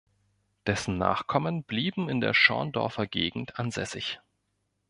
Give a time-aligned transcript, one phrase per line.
[0.65, 4.19] Dessen Nachkommen blieben in der Schorndorfer Gegend ansässig.